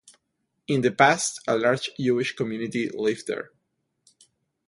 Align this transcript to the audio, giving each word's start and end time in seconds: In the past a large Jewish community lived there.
In 0.67 0.81
the 0.81 0.89
past 0.91 1.39
a 1.47 1.55
large 1.55 1.91
Jewish 1.99 2.35
community 2.35 2.89
lived 2.91 3.27
there. 3.27 3.51